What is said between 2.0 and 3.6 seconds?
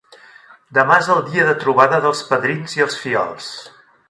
dels padrins i els fillols.